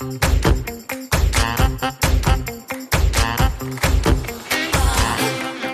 [0.00, 0.59] Thank you.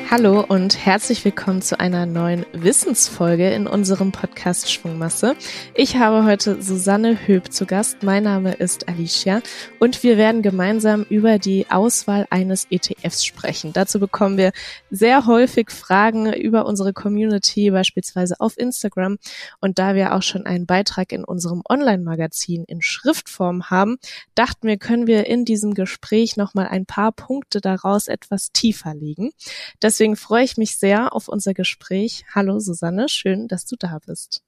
[0.08, 5.34] Hallo und herzlich willkommen zu einer neuen Wissensfolge in unserem Podcast Schwungmasse.
[5.74, 8.04] Ich habe heute Susanne Höb zu Gast.
[8.04, 9.42] Mein Name ist Alicia
[9.80, 13.72] und wir werden gemeinsam über die Auswahl eines ETFs sprechen.
[13.72, 14.52] Dazu bekommen wir
[14.90, 19.18] sehr häufig Fragen über unsere Community, beispielsweise auf Instagram.
[19.60, 23.96] Und da wir auch schon einen Beitrag in unserem Online-Magazin in Schriftform haben,
[24.36, 29.32] dachten wir, können wir in diesem Gespräch nochmal ein paar Punkte daraus etwas tiefer legen.
[29.80, 32.26] Das Deswegen freue ich mich sehr auf unser Gespräch.
[32.34, 34.42] Hallo Susanne, schön, dass du da bist.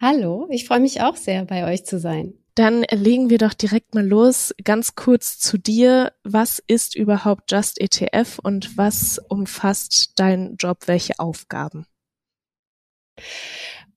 [0.00, 2.34] Hallo, ich freue mich auch sehr, bei euch zu sein.
[2.56, 4.52] Dann legen wir doch direkt mal los.
[4.64, 6.14] Ganz kurz zu dir.
[6.24, 10.78] Was ist überhaupt Just ETF und was umfasst dein Job?
[10.86, 11.86] Welche Aufgaben?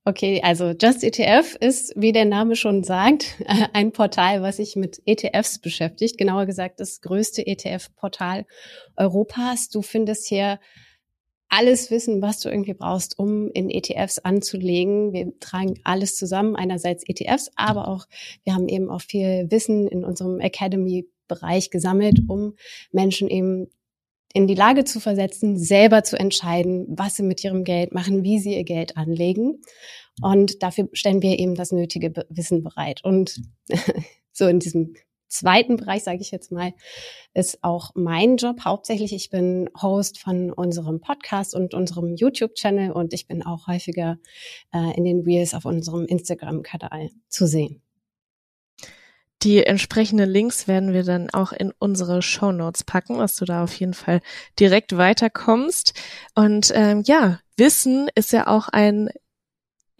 [0.04, 3.36] Okay, also Just ETF ist, wie der Name schon sagt,
[3.74, 6.18] ein Portal, was sich mit ETFs beschäftigt.
[6.18, 8.46] Genauer gesagt, das größte ETF-Portal
[8.98, 9.70] Europas.
[9.70, 10.60] Du findest hier
[11.50, 15.14] alles Wissen, was du irgendwie brauchst, um in ETFs anzulegen.
[15.14, 18.08] Wir tragen alles zusammen, einerseits ETFs, aber auch,
[18.44, 22.56] wir haben eben auch viel Wissen in unserem Academy-Bereich gesammelt, um
[22.92, 23.68] Menschen eben
[24.34, 28.40] in die Lage zu versetzen, selber zu entscheiden, was sie mit ihrem Geld machen, wie
[28.40, 29.62] sie ihr Geld anlegen.
[30.22, 33.04] Und dafür stellen wir eben das nötige Wissen bereit.
[33.04, 33.42] Und
[34.32, 34.96] so in diesem
[35.32, 36.74] zweiten Bereich, sage ich jetzt mal,
[37.34, 39.14] ist auch mein Job hauptsächlich.
[39.14, 44.18] Ich bin Host von unserem Podcast und unserem YouTube-Channel und ich bin auch häufiger
[44.74, 47.82] äh, in den Reels auf unserem Instagram-Kanal zu sehen.
[49.44, 53.64] Die entsprechenden Links werden wir dann auch in unsere Show Notes packen, dass du da
[53.64, 54.22] auf jeden Fall
[54.60, 56.00] direkt weiterkommst.
[56.36, 59.10] Und ähm, ja, Wissen ist ja auch ein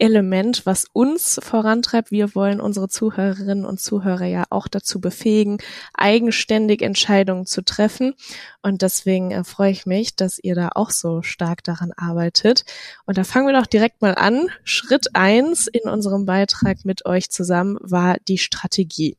[0.02, 2.10] Element, was uns vorantreibt.
[2.10, 5.58] Wir wollen unsere Zuhörerinnen und Zuhörer ja auch dazu befähigen,
[5.94, 8.14] eigenständig Entscheidungen zu treffen.
[8.62, 12.64] Und deswegen äh, freue ich mich, dass ihr da auch so stark daran arbeitet.
[13.06, 14.48] Und da fangen wir doch direkt mal an.
[14.64, 19.16] Schritt eins in unserem Beitrag mit euch zusammen war die Strategie.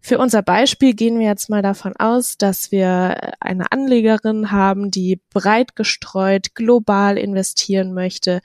[0.00, 5.20] Für unser Beispiel gehen wir jetzt mal davon aus, dass wir eine Anlegerin haben, die
[5.32, 8.40] breit gestreut global investieren möchte,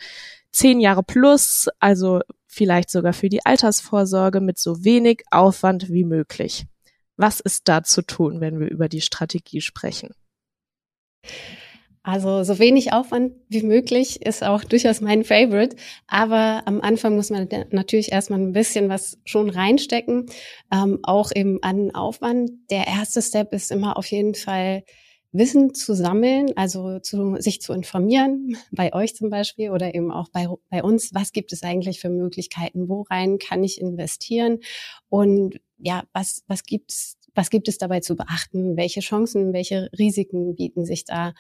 [0.56, 6.66] zehn Jahre plus, also vielleicht sogar für die Altersvorsorge mit so wenig Aufwand wie möglich.
[7.18, 10.12] Was ist da zu tun, wenn wir über die Strategie sprechen?
[12.04, 15.76] Also so wenig Aufwand wie möglich ist auch durchaus mein Favorite.
[16.08, 20.28] Aber am Anfang muss man natürlich erstmal ein bisschen was schon reinstecken,
[20.72, 22.52] ähm, auch eben an Aufwand.
[22.70, 24.84] Der erste Step ist immer auf jeden Fall
[25.38, 30.30] Wissen zu sammeln, also zu, sich zu informieren, bei euch zum Beispiel oder eben auch
[30.30, 31.14] bei, bei uns.
[31.14, 32.88] Was gibt es eigentlich für Möglichkeiten?
[32.88, 34.60] Worein kann ich investieren?
[35.10, 40.56] Und ja, was, was gibt's was gibt es dabei zu beachten, welche Chancen, welche Risiken
[40.56, 41.34] bieten sich da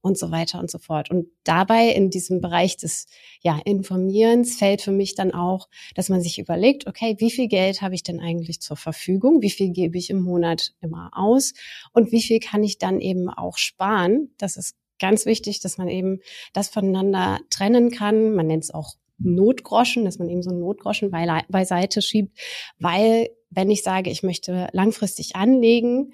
[0.00, 1.10] und so weiter und so fort.
[1.10, 3.06] Und dabei in diesem Bereich des
[3.42, 7.82] ja, Informierens fällt für mich dann auch, dass man sich überlegt, okay, wie viel Geld
[7.82, 9.42] habe ich denn eigentlich zur Verfügung?
[9.42, 11.52] Wie viel gebe ich im Monat immer aus?
[11.92, 14.30] Und wie viel kann ich dann eben auch sparen?
[14.38, 16.20] Das ist ganz wichtig, dass man eben
[16.52, 18.34] das voneinander trennen kann.
[18.34, 22.38] Man nennt es auch Notgroschen, dass man eben so einen Notgroschen beiseite schiebt,
[22.78, 26.12] weil wenn ich sage, ich möchte langfristig anlegen,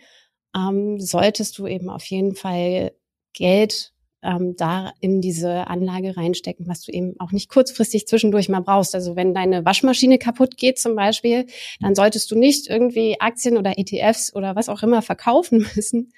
[0.56, 2.92] ähm, solltest du eben auf jeden Fall
[3.32, 8.60] Geld ähm, da in diese Anlage reinstecken, was du eben auch nicht kurzfristig zwischendurch mal
[8.60, 8.94] brauchst.
[8.94, 11.46] Also wenn deine Waschmaschine kaputt geht zum Beispiel,
[11.80, 16.12] dann solltest du nicht irgendwie Aktien oder ETFs oder was auch immer verkaufen müssen,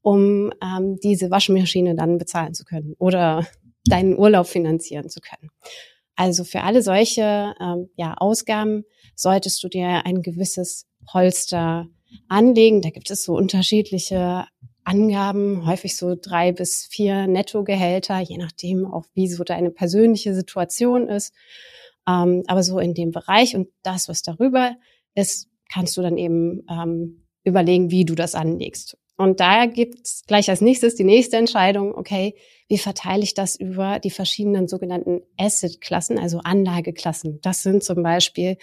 [0.00, 3.46] um ähm, diese Waschmaschine dann bezahlen zu können oder
[3.84, 5.50] deinen Urlaub finanzieren zu können.
[6.20, 8.84] Also für alle solche ähm, ja, Ausgaben
[9.16, 11.88] solltest du dir ein gewisses Polster
[12.28, 12.82] anlegen.
[12.82, 14.44] Da gibt es so unterschiedliche
[14.84, 21.08] Angaben, häufig so drei bis vier Nettogehälter, je nachdem auch, wie so deine persönliche Situation
[21.08, 21.32] ist.
[22.06, 24.76] Ähm, aber so in dem Bereich und das, was darüber
[25.14, 28.98] ist, kannst du dann eben ähm, überlegen, wie du das anlegst.
[29.20, 32.34] Und da gibt's gleich als nächstes die nächste Entscheidung, okay,
[32.68, 37.38] wie verteile ich das über die verschiedenen sogenannten Asset-Klassen, also Anlageklassen.
[37.42, 38.56] Das sind zum Beispiel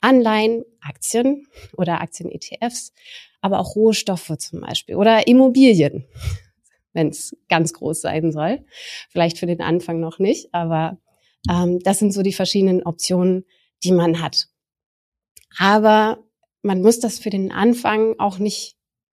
[0.00, 2.92] Anleihen, Aktien oder Aktien-ETFs,
[3.40, 6.06] aber auch Rohstoffe zum Beispiel oder Immobilien,
[6.92, 8.64] wenn es ganz groß sein soll.
[9.10, 10.98] Vielleicht für den Anfang noch nicht, aber
[11.50, 13.44] ähm, das sind so die verschiedenen Optionen,
[13.82, 14.46] die man hat.
[15.58, 16.22] Aber
[16.62, 18.75] man muss das für den Anfang auch nicht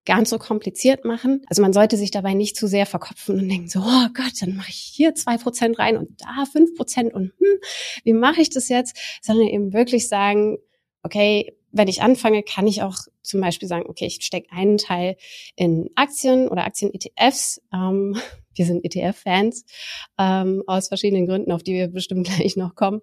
[0.08, 1.42] ganz so kompliziert machen.
[1.48, 4.56] Also man sollte sich dabei nicht zu sehr verkopfen und denken so, oh Gott, dann
[4.56, 7.60] mache ich hier zwei Prozent rein und da fünf Prozent und hm,
[8.04, 8.96] wie mache ich das jetzt?
[9.20, 10.56] Sondern eben wirklich sagen,
[11.02, 15.16] okay, wenn ich anfange, kann ich auch zum Beispiel sagen, okay, ich stecke einen Teil
[15.56, 17.60] in Aktien oder Aktien-ETFs.
[17.72, 18.18] Ähm,
[18.54, 19.66] wir sind ETF-Fans
[20.18, 23.02] ähm, aus verschiedenen Gründen, auf die wir bestimmt gleich noch kommen.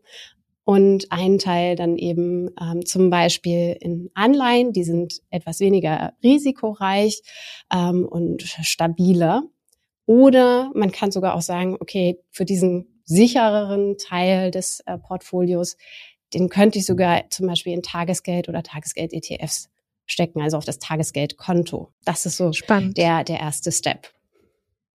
[0.66, 7.22] Und einen Teil dann eben ähm, zum Beispiel in Anleihen, die sind etwas weniger risikoreich
[7.72, 9.44] ähm, und stabiler.
[10.08, 15.78] Oder man kann sogar auch sagen, okay, für diesen sichereren Teil des äh, Portfolios
[16.36, 19.70] den könnte ich sogar zum Beispiel in Tagesgeld oder Tagesgeld-ETFs
[20.06, 21.92] stecken, also auf das Tagesgeldkonto.
[22.04, 22.98] Das ist so Spannend.
[22.98, 24.12] der der erste Step.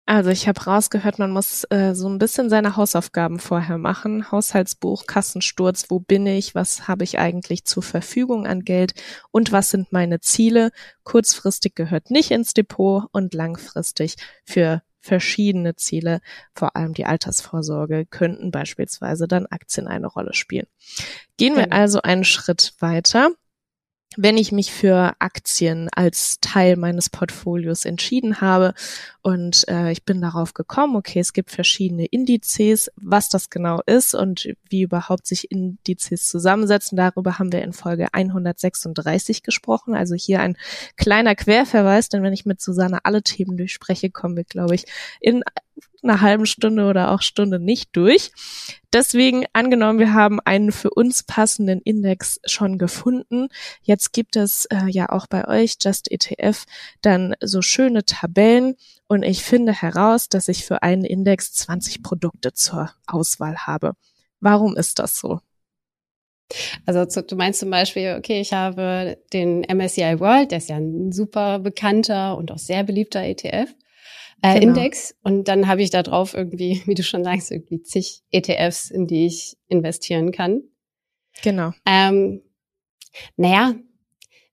[0.10, 4.32] Also ich habe rausgehört, man muss äh, so ein bisschen seine Hausaufgaben vorher machen.
[4.32, 8.94] Haushaltsbuch, Kassensturz, wo bin ich, was habe ich eigentlich zur Verfügung an Geld
[9.30, 10.72] und was sind meine Ziele.
[11.04, 14.16] Kurzfristig gehört nicht ins Depot und langfristig
[14.46, 16.22] für verschiedene Ziele,
[16.56, 20.66] vor allem die Altersvorsorge, könnten beispielsweise dann Aktien eine Rolle spielen.
[21.38, 21.76] Gehen wir genau.
[21.76, 23.30] also einen Schritt weiter
[24.18, 28.74] wenn ich mich für Aktien als Teil meines Portfolios entschieden habe
[29.22, 34.16] und äh, ich bin darauf gekommen, okay, es gibt verschiedene Indizes, was das genau ist
[34.16, 39.94] und wie überhaupt sich Indizes zusammensetzen, darüber haben wir in Folge 136 gesprochen.
[39.94, 40.58] Also hier ein
[40.98, 44.86] kleiner Querverweis, denn wenn ich mit Susanne alle Themen durchspreche, kommen wir, glaube ich,
[45.20, 45.44] in
[46.04, 48.32] einer halben Stunde oder auch Stunde nicht durch.
[48.92, 53.50] Deswegen angenommen, wir haben einen für uns passenden Index schon gefunden.
[53.82, 56.66] Jetzt gibt es äh, ja auch bei euch Just ETF
[57.02, 58.76] dann so schöne Tabellen
[59.08, 63.94] und ich finde heraus, dass ich für einen Index 20 Produkte zur Auswahl habe.
[64.40, 65.40] Warum ist das so?
[66.86, 71.12] Also du meinst zum Beispiel, okay, ich habe den MSCI World, der ist ja ein
[71.12, 73.76] super bekannter und auch sehr beliebter ETF
[74.42, 74.74] äh, genau.
[74.74, 75.16] Index.
[75.24, 79.08] Und dann habe ich da drauf irgendwie, wie du schon sagst, irgendwie zig ETFs, in
[79.08, 80.64] die ich investieren kann.
[81.44, 81.72] Genau.
[81.86, 82.42] Ähm,
[83.38, 83.76] naja,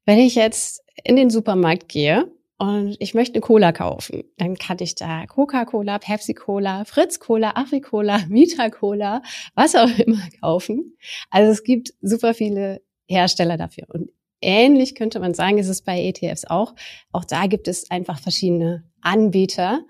[0.04, 4.78] wenn ich jetzt in den Supermarkt gehe und ich möchte eine Cola kaufen, dann kann
[4.80, 9.22] ich da Coca-Cola, Pepsi-Cola, Fritz-Cola, Afri-Cola, Vita-Cola,
[9.54, 10.96] was auch immer kaufen.
[11.30, 13.86] Also es gibt super viele Hersteller dafür.
[13.88, 14.10] Und
[14.40, 16.74] ähnlich könnte man sagen, ist es bei ETFs auch.
[17.12, 19.80] Auch da gibt es einfach verschiedene Anbieter.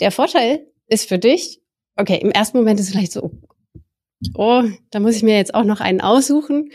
[0.00, 1.60] Der Vorteil ist für dich,
[1.96, 3.30] okay, im ersten Moment ist es vielleicht so,
[4.34, 6.70] oh, da muss ich mir jetzt auch noch einen aussuchen.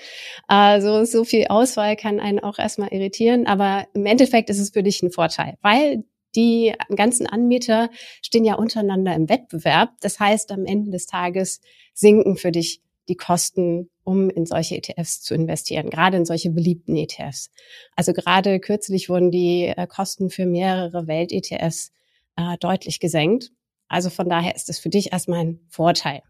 [0.48, 4.84] Also so viel Auswahl kann einen auch erstmal irritieren, aber im Endeffekt ist es für
[4.84, 6.04] dich ein Vorteil, weil
[6.36, 7.90] die ganzen Anbieter
[8.22, 9.92] stehen ja untereinander im Wettbewerb.
[10.02, 11.62] Das heißt, am Ende des Tages
[11.94, 16.96] sinken für dich die Kosten, um in solche ETFs zu investieren, gerade in solche beliebten
[16.96, 17.52] ETFs.
[17.96, 21.92] Also gerade kürzlich wurden die äh, Kosten für mehrere Welt-ETFs
[22.36, 23.52] äh, deutlich gesenkt.
[23.88, 26.22] Also von daher ist es für dich erstmal ein Vorteil.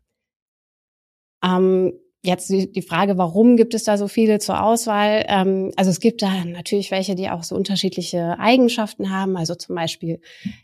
[1.43, 1.93] Ähm,
[2.23, 5.25] jetzt die, Frage, warum gibt es da so viele zur Auswahl?
[5.27, 9.35] Ähm, also es gibt da natürlich welche, die auch so unterschiedliche Eigenschaften haben.
[9.35, 10.21] Also zum Beispiel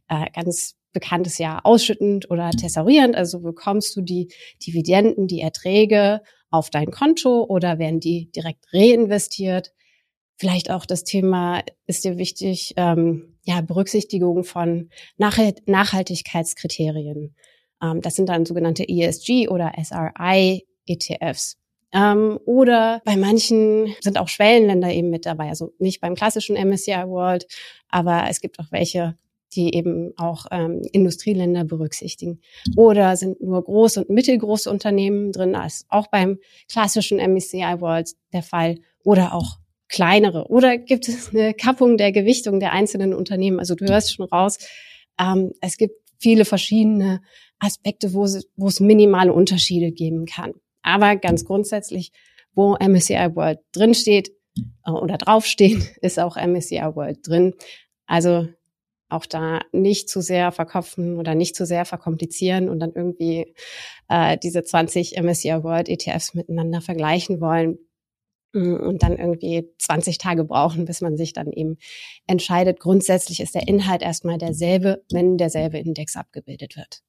[0.08, 3.16] äh, ganz bekanntes ja ausschüttend oder tessorierend.
[3.16, 4.30] Also bekommst du die
[4.66, 9.74] Dividenden, die Erträge auf dein Konto oder werden die direkt reinvestiert?
[10.38, 17.36] Vielleicht auch das Thema ist dir wichtig, ähm, ja, Berücksichtigung von Nachhaltigkeitskriterien.
[17.82, 21.58] Ähm, das sind dann sogenannte ESG oder SRI ETFs.
[21.92, 25.50] Ähm, oder bei manchen sind auch Schwellenländer eben mit dabei.
[25.50, 27.48] Also nicht beim klassischen MSCI World,
[27.90, 29.18] aber es gibt auch welche,
[29.56, 32.42] die eben auch ähm, Industrieländer berücksichtigen.
[32.76, 36.40] Oder sind nur große und mittelgroße Unternehmen drin, als auch beim
[36.72, 38.80] klassischen MSCI World der Fall.
[39.04, 40.48] Oder auch kleinere.
[40.50, 43.60] Oder gibt es eine Kappung der Gewichtung der einzelnen Unternehmen?
[43.60, 44.60] Also du hörst schon raus,
[45.20, 47.22] ähm, es gibt viele verschiedene
[47.60, 50.54] Aspekte, wo es, wo es minimale Unterschiede geben kann.
[50.82, 52.12] Aber ganz grundsätzlich,
[52.54, 54.32] wo MSCI World drinsteht
[54.86, 57.54] äh, oder draufsteht, ist auch MSCI World drin.
[58.06, 58.48] Also
[59.10, 63.54] auch da nicht zu sehr verkopfen oder nicht zu sehr verkomplizieren und dann irgendwie
[64.08, 67.80] äh, diese 20 MSCI World ETFs miteinander vergleichen wollen
[68.54, 71.78] mm, und dann irgendwie 20 Tage brauchen, bis man sich dann eben
[72.28, 72.80] entscheidet.
[72.80, 77.02] Grundsätzlich ist der Inhalt erstmal derselbe, wenn derselbe Index abgebildet wird.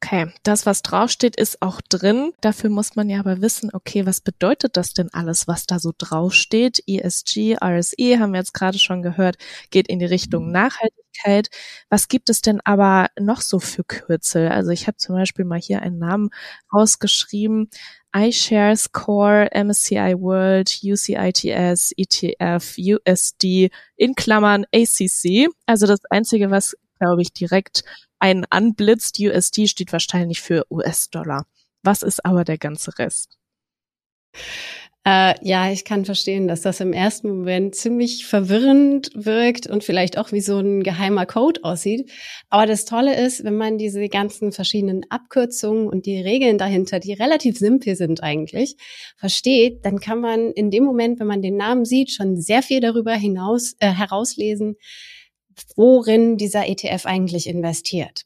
[0.00, 2.32] Okay, das, was draufsteht, ist auch drin.
[2.40, 5.92] Dafür muss man ja aber wissen, okay, was bedeutet das denn alles, was da so
[5.96, 6.80] draufsteht?
[6.86, 9.38] ESG, RSE, haben wir jetzt gerade schon gehört,
[9.70, 11.48] geht in die Richtung Nachhaltigkeit.
[11.90, 14.48] Was gibt es denn aber noch so für Kürzel?
[14.48, 16.30] Also ich habe zum Beispiel mal hier einen Namen
[16.72, 17.68] rausgeschrieben.
[18.16, 25.48] iShares Core, MSCI World, UCITS, ETF, USD, in Klammern ACC.
[25.66, 27.84] Also das Einzige, was, glaube ich, direkt
[28.18, 29.18] einen anblitzt.
[29.20, 31.46] USD steht wahrscheinlich für US-Dollar.
[31.82, 33.38] Was ist aber der ganze Rest?
[35.10, 40.18] Äh, ja, ich kann verstehen, dass das im ersten Moment ziemlich verwirrend wirkt und vielleicht
[40.18, 42.10] auch wie so ein geheimer Code aussieht.
[42.50, 47.14] Aber das Tolle ist, wenn man diese ganzen verschiedenen Abkürzungen und die Regeln dahinter, die
[47.14, 48.76] relativ simpel sind eigentlich,
[49.16, 52.80] versteht, dann kann man in dem Moment, wenn man den Namen sieht, schon sehr viel
[52.80, 54.76] darüber hinaus äh, herauslesen,
[55.76, 58.24] worin dieser ETF eigentlich investiert.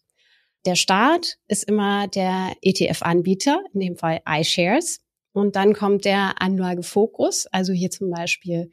[0.65, 5.01] Der Start ist immer der ETF-Anbieter, in dem Fall iShares.
[5.33, 8.71] Und dann kommt der Anlagefokus, also hier zum Beispiel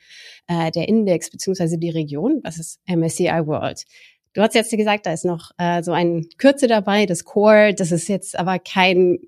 [0.48, 3.86] äh, der Index beziehungsweise die Region, was ist MSCI World.
[4.34, 7.94] Du hast jetzt gesagt, da ist noch äh, so ein Kürze dabei, das Core, das
[7.94, 9.20] ist jetzt aber kein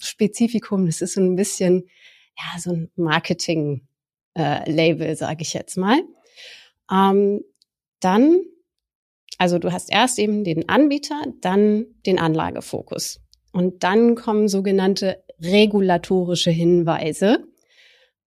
[0.00, 1.88] Spezifikum, das ist so ein bisschen,
[2.38, 6.00] ja, so ein Marketing-Label, äh, sage ich jetzt mal.
[6.90, 7.42] Ähm,
[8.00, 8.40] dann,
[9.40, 13.22] also du hast erst eben den Anbieter, dann den Anlagefokus.
[13.54, 17.46] Und dann kommen sogenannte regulatorische Hinweise.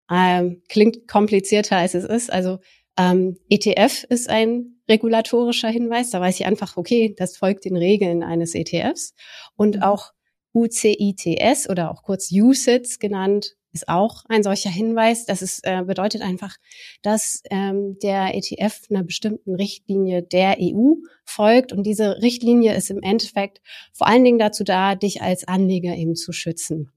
[0.09, 2.33] Ähm, klingt komplizierter als es ist.
[2.33, 2.57] Also
[2.97, 6.09] ähm, ETF ist ein regulatorischer Hinweis.
[6.09, 9.13] Da weiß ich einfach, okay, das folgt den Regeln eines ETFs.
[9.55, 9.83] Und mhm.
[9.83, 10.13] auch
[10.55, 15.25] UCITS oder auch kurz UCITS genannt, ist auch ein solcher Hinweis.
[15.25, 16.55] Das ist, äh, bedeutet einfach,
[17.01, 20.93] dass ähm, der ETF einer bestimmten Richtlinie der EU
[21.25, 21.73] folgt.
[21.73, 23.61] Und diese Richtlinie ist im Endeffekt
[23.91, 26.91] vor allen Dingen dazu da, dich als Anleger eben zu schützen.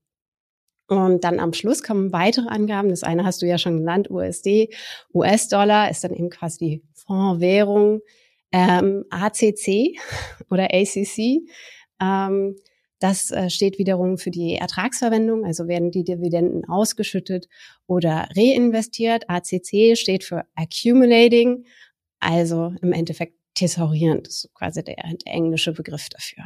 [0.88, 2.90] Und dann am Schluss kommen weitere Angaben.
[2.90, 4.68] Das eine hast du ja schon genannt, USD.
[5.12, 8.02] US-Dollar ist dann eben quasi die Fondswährung.
[8.52, 9.98] Ähm, ACC
[10.50, 11.42] oder ACC,
[12.00, 12.56] ähm,
[12.98, 17.48] das äh, steht wiederum für die Ertragsverwendung, also werden die Dividenden ausgeschüttet
[17.86, 19.28] oder reinvestiert.
[19.28, 21.64] ACC steht für Accumulating,
[22.20, 24.22] also im Endeffekt thesaurieren.
[24.22, 26.44] Das ist quasi der, der englische Begriff dafür.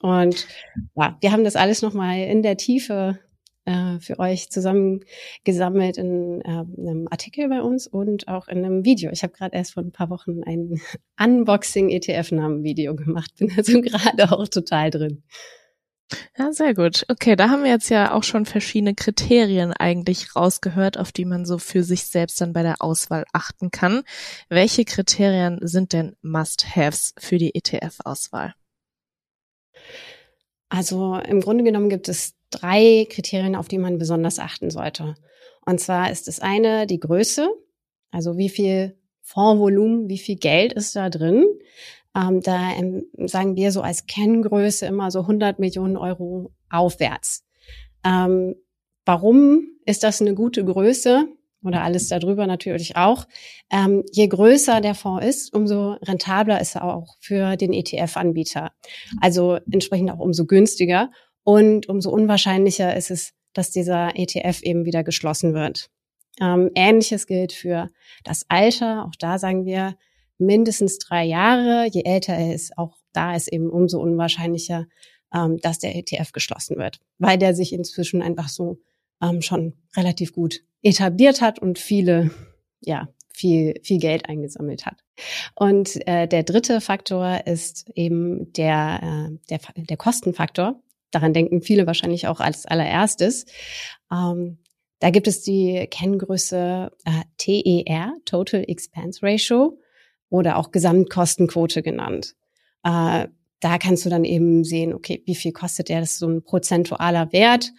[0.00, 0.46] Und
[0.94, 3.18] ja, wir haben das alles nochmal in der Tiefe
[3.70, 9.10] äh, für euch zusammengesammelt in äh, einem Artikel bei uns und auch in einem Video.
[9.12, 10.80] Ich habe gerade erst vor ein paar Wochen ein
[11.20, 15.22] Unboxing-ETF-Namen-Video gemacht, bin also gerade auch total drin.
[16.36, 17.06] Ja, sehr gut.
[17.08, 21.46] Okay, da haben wir jetzt ja auch schon verschiedene Kriterien eigentlich rausgehört, auf die man
[21.46, 24.02] so für sich selbst dann bei der Auswahl achten kann.
[24.48, 28.54] Welche Kriterien sind denn Must-Haves für die ETF-Auswahl?
[30.68, 35.14] Also im Grunde genommen gibt es drei Kriterien, auf die man besonders achten sollte.
[35.64, 37.48] Und zwar ist das eine die Größe,
[38.10, 41.46] also wie viel Fondsvolumen, wie viel Geld ist da drin.
[42.16, 47.44] Ähm, da ähm, sagen wir so als Kenngröße immer so 100 Millionen Euro aufwärts.
[48.04, 48.56] Ähm,
[49.04, 51.28] warum ist das eine gute Größe?
[51.62, 53.26] Oder alles darüber natürlich auch.
[53.70, 58.72] Ähm, je größer der Fonds ist, umso rentabler ist er auch für den ETF-Anbieter.
[59.20, 61.10] Also entsprechend auch umso günstiger.
[61.44, 65.90] Und umso unwahrscheinlicher ist es, dass dieser ETF eben wieder geschlossen wird.
[66.40, 67.90] Ähm, Ähnliches gilt für
[68.24, 69.04] das Alter.
[69.06, 69.96] Auch da sagen wir
[70.38, 71.86] mindestens drei Jahre.
[71.90, 74.86] Je älter er ist, auch da ist eben umso unwahrscheinlicher,
[75.34, 78.78] ähm, dass der ETF geschlossen wird, weil der sich inzwischen einfach so
[79.22, 82.30] ähm, schon relativ gut etabliert hat und viele,
[82.80, 85.02] ja, viel, viel Geld eingesammelt hat.
[85.54, 90.80] Und äh, der dritte Faktor ist eben der, äh, der, der Kostenfaktor
[91.10, 93.46] daran denken viele wahrscheinlich auch als allererstes.
[94.12, 94.58] Ähm,
[95.00, 99.78] da gibt es die Kenngröße äh, TER, Total Expense Ratio,
[100.28, 102.34] oder auch Gesamtkostenquote genannt.
[102.84, 103.28] Äh,
[103.60, 106.00] da kannst du dann eben sehen, okay, wie viel kostet der?
[106.00, 107.72] Das ist so ein prozentualer Wert.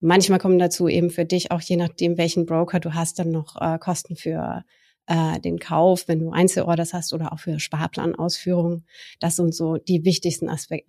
[0.00, 3.60] Manchmal kommen dazu eben für dich auch je nachdem, welchen Broker du hast, dann noch
[3.60, 4.64] äh, Kosten für
[5.06, 8.86] äh, den Kauf, wenn du Einzelorders hast oder auch für Sparplanausführungen.
[9.20, 10.84] Das sind so die wichtigsten Aspek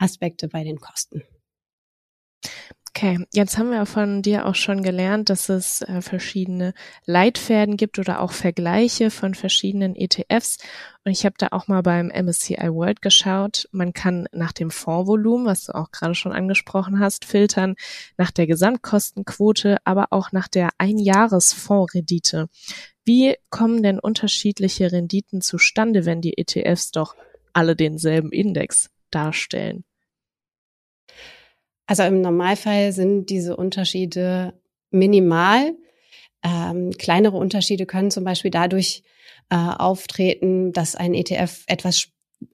[0.00, 1.22] Aspekte bei den Kosten.
[2.92, 6.74] Okay, jetzt haben wir von dir auch schon gelernt, dass es äh, verschiedene
[7.06, 10.58] Leitfäden gibt oder auch Vergleiche von verschiedenen ETFs.
[11.04, 13.68] Und ich habe da auch mal beim MSCI World geschaut.
[13.70, 17.76] Man kann nach dem Fondsvolumen, was du auch gerade schon angesprochen hast, filtern,
[18.18, 22.48] nach der Gesamtkostenquote, aber auch nach der Einjahresfondsrendite.
[23.04, 27.14] Wie kommen denn unterschiedliche Renditen zustande, wenn die ETFs doch
[27.52, 29.84] alle denselben Index darstellen?
[31.90, 34.54] Also im Normalfall sind diese Unterschiede
[34.92, 35.74] minimal.
[36.44, 39.02] Ähm, kleinere Unterschiede können zum Beispiel dadurch
[39.50, 42.06] äh, auftreten, dass ein ETF etwas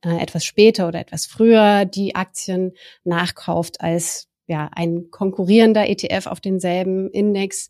[0.02, 2.72] äh, etwas später oder etwas früher die Aktien
[3.04, 7.68] nachkauft als ja ein konkurrierender ETF auf denselben Index.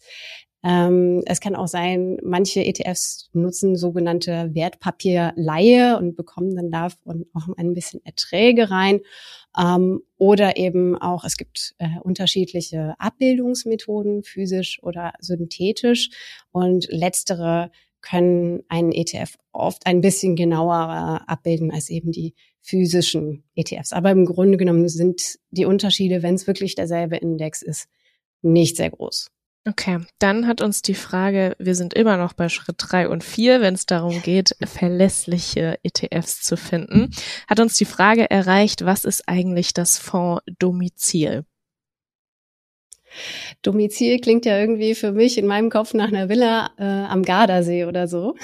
[0.66, 7.46] Ähm, es kann auch sein, manche ETFs nutzen sogenannte Wertpapierleihe und bekommen dann davon auch
[7.56, 9.00] ein bisschen Erträge rein.
[9.56, 16.10] Ähm, oder eben auch, es gibt äh, unterschiedliche Abbildungsmethoden, physisch oder synthetisch.
[16.50, 17.70] Und letztere
[18.00, 23.92] können einen ETF oft ein bisschen genauer abbilden als eben die physischen ETFs.
[23.92, 27.88] Aber im Grunde genommen sind die Unterschiede, wenn es wirklich derselbe Index ist,
[28.42, 29.30] nicht sehr groß.
[29.68, 33.60] Okay, dann hat uns die Frage, wir sind immer noch bei Schritt drei und vier,
[33.60, 37.10] wenn es darum geht, verlässliche ETFs zu finden,
[37.48, 41.44] hat uns die Frage erreicht, was ist eigentlich das Fondsdomizil?
[43.62, 47.86] Domizil klingt ja irgendwie für mich in meinem Kopf nach einer Villa äh, am Gardasee
[47.86, 48.36] oder so.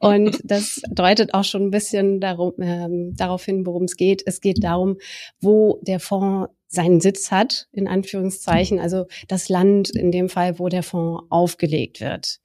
[0.00, 4.22] Und das deutet auch schon ein bisschen darum, ähm, darauf hin, worum es geht.
[4.26, 4.98] Es geht darum,
[5.40, 10.68] wo der Fonds seinen Sitz hat, in Anführungszeichen, also das Land in dem Fall, wo
[10.68, 12.40] der Fonds aufgelegt wird.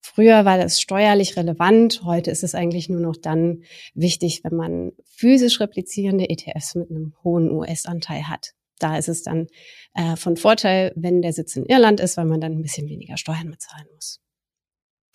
[0.00, 4.92] Früher war das steuerlich relevant, heute ist es eigentlich nur noch dann wichtig, wenn man
[5.04, 8.52] physisch replizierende ETFs mit einem hohen US-Anteil hat.
[8.78, 9.48] Da ist es dann
[9.94, 13.16] äh, von Vorteil, wenn der Sitz in Irland ist, weil man dann ein bisschen weniger
[13.16, 14.20] Steuern bezahlen muss.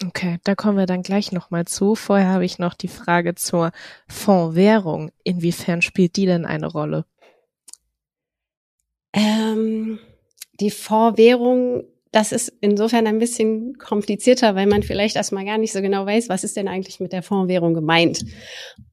[0.07, 1.95] Okay, da kommen wir dann gleich nochmal zu.
[1.95, 3.71] Vorher habe ich noch die Frage zur
[4.07, 5.11] Fondswährung.
[5.23, 7.05] Inwiefern spielt die denn eine Rolle?
[9.13, 9.99] Ähm,
[10.59, 15.81] die Fondswährung, das ist insofern ein bisschen komplizierter, weil man vielleicht erstmal gar nicht so
[15.81, 18.23] genau weiß, was ist denn eigentlich mit der Fondswährung gemeint.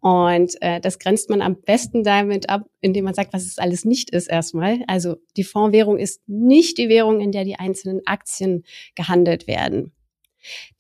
[0.01, 3.87] Und äh, das grenzt man am besten damit ab, indem man sagt, was es alles
[3.87, 4.81] nicht ist erstmal.
[4.87, 9.93] Also die Fondswährung ist nicht die Währung, in der die einzelnen Aktien gehandelt werden.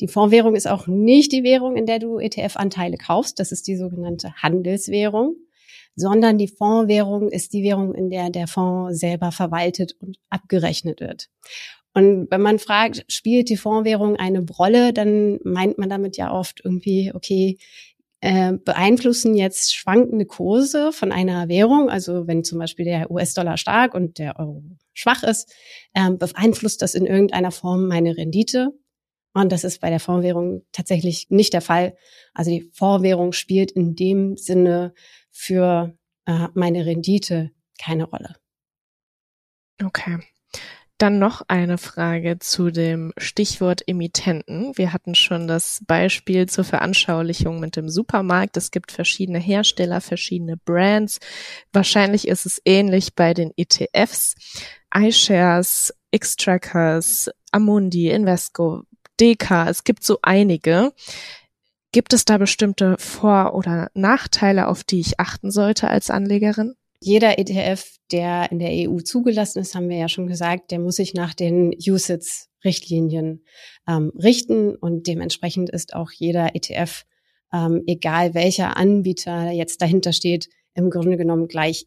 [0.01, 3.39] Die Fondswährung ist auch nicht die Währung, in der du ETF-Anteile kaufst.
[3.39, 5.37] Das ist die sogenannte Handelswährung
[5.99, 11.29] sondern die Fondswährung ist die Währung, in der der Fonds selber verwaltet und abgerechnet wird.
[11.93, 16.61] Und wenn man fragt, spielt die Fondswährung eine Rolle, dann meint man damit ja oft
[16.65, 17.59] irgendwie, okay,
[18.21, 23.95] äh, beeinflussen jetzt schwankende Kurse von einer Währung, also wenn zum Beispiel der US-Dollar stark
[23.95, 25.53] und der Euro schwach ist,
[25.95, 28.73] äh, beeinflusst das in irgendeiner Form meine Rendite.
[29.35, 31.97] Und das ist bei der Fondswährung tatsächlich nicht der Fall.
[32.35, 34.95] Also die Fondswährung spielt in dem Sinne
[35.31, 38.37] für äh, meine Rendite keine Rolle.
[39.83, 40.19] Okay.
[40.99, 44.77] Dann noch eine Frage zu dem Stichwort Emittenten.
[44.77, 48.57] Wir hatten schon das Beispiel zur Veranschaulichung mit dem Supermarkt.
[48.57, 51.21] Es gibt verschiedene Hersteller, verschiedene Brands.
[51.73, 54.35] Wahrscheinlich ist es ähnlich bei den ETFs.
[54.93, 58.83] iShares, X-Trackers, Amundi, Invesco,
[59.21, 59.69] DK.
[59.69, 60.93] Es gibt so einige.
[61.93, 66.75] Gibt es da bestimmte Vor- oder Nachteile, auf die ich achten sollte als Anlegerin?
[67.01, 70.97] Jeder ETF, der in der EU zugelassen ist, haben wir ja schon gesagt, der muss
[70.97, 73.45] sich nach den USITS-Richtlinien
[73.87, 77.05] ähm, richten und dementsprechend ist auch jeder ETF,
[77.53, 81.87] ähm, egal welcher Anbieter jetzt dahinter steht, im Grunde genommen gleich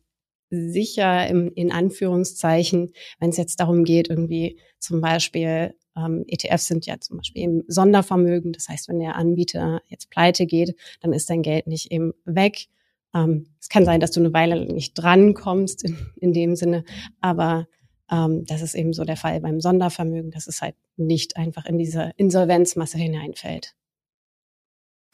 [0.50, 6.86] sicher im, in Anführungszeichen, wenn es jetzt darum geht, irgendwie zum Beispiel ähm, ETFs sind
[6.86, 8.54] ja zum Beispiel eben Sondervermögen.
[8.54, 12.67] Das heißt, wenn der Anbieter jetzt pleite geht, dann ist dein Geld nicht eben weg.
[13.13, 16.86] Ähm, es kann sein, dass du eine Weile nicht drankommst in, in dem Sinne,
[17.19, 17.67] aber
[18.10, 21.77] ähm, das ist eben so der Fall beim Sondervermögen, dass es halt nicht einfach in
[21.77, 23.75] diese Insolvenzmasse hineinfällt.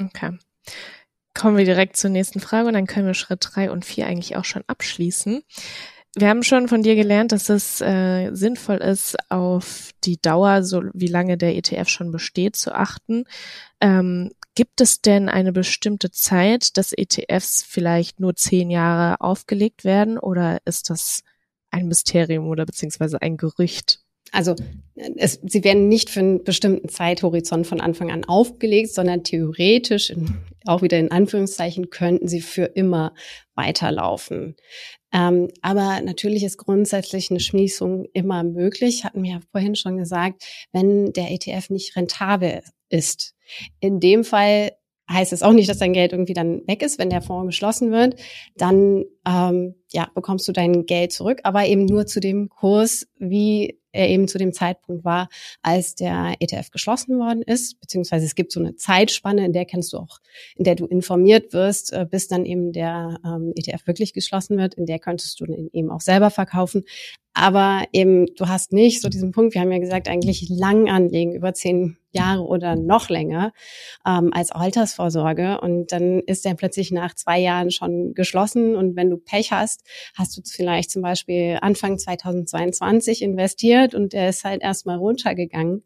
[0.01, 0.37] Okay.
[1.33, 4.35] Kommen wir direkt zur nächsten Frage und dann können wir Schritt drei und vier eigentlich
[4.35, 5.43] auch schon abschließen.
[6.17, 10.81] Wir haben schon von dir gelernt, dass es äh, sinnvoll ist, auf die Dauer, so
[10.93, 13.25] wie lange der ETF schon besteht, zu achten.
[13.81, 20.17] Ähm, gibt es denn eine bestimmte Zeit, dass ETFs vielleicht nur zehn Jahre aufgelegt werden
[20.17, 21.21] oder ist das
[21.69, 23.99] ein Mysterium oder beziehungsweise ein Gerücht?
[24.31, 24.55] Also
[25.15, 30.37] es, sie werden nicht für einen bestimmten Zeithorizont von Anfang an aufgelegt, sondern theoretisch, in,
[30.65, 33.13] auch wieder in Anführungszeichen, könnten sie für immer
[33.55, 34.55] weiterlaufen.
[35.13, 40.43] Ähm, aber natürlich ist grundsätzlich eine Schließung immer möglich, hatten wir ja vorhin schon gesagt,
[40.73, 43.33] wenn der ETF nicht rentabel ist.
[43.79, 44.71] In dem Fall
[45.09, 47.91] heißt es auch nicht, dass dein Geld irgendwie dann weg ist, wenn der Fonds geschlossen
[47.91, 48.19] wird.
[48.55, 53.79] Dann ähm, ja, bekommst du dein Geld zurück, aber eben nur zu dem Kurs, wie
[53.97, 55.29] er eben zu dem Zeitpunkt war,
[55.61, 59.93] als der ETF geschlossen worden ist, beziehungsweise es gibt so eine Zeitspanne, in der kannst
[59.93, 60.19] du auch,
[60.55, 64.75] in der du informiert wirst, äh, bis dann eben der ähm, ETF wirklich geschlossen wird,
[64.75, 66.83] in der könntest du ihn eben auch selber verkaufen.
[67.39, 71.35] Aber eben, du hast nicht so diesen Punkt, wir haben ja gesagt, eigentlich lang anlegen,
[71.35, 73.53] über zehn Jahre oder noch länger
[74.07, 75.61] ähm, als Altersvorsorge.
[75.61, 78.75] Und dann ist der plötzlich nach zwei Jahren schon geschlossen.
[78.75, 79.83] Und wenn du Pech hast,
[80.15, 85.83] hast du vielleicht zum Beispiel Anfang 2022 investiert und der ist halt erstmal runtergegangen.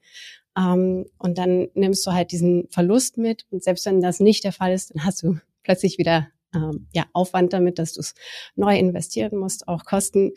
[0.57, 3.45] Ähm, und dann nimmst du halt diesen Verlust mit.
[3.51, 7.05] Und selbst wenn das nicht der Fall ist, dann hast du plötzlich wieder ähm, ja,
[7.13, 8.13] Aufwand damit, dass du es
[8.55, 10.31] neu investieren musst, auch Kosten.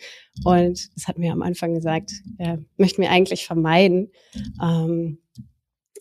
[0.45, 4.13] Und das hatten wir am Anfang gesagt, äh, möchten wir eigentlich vermeiden,
[4.63, 5.19] ähm,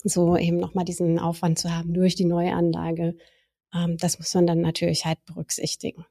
[0.04, 3.16] so eben nochmal diesen Aufwand zu haben durch die neue Anlage.
[3.74, 6.04] Ähm, das muss man dann natürlich halt berücksichtigen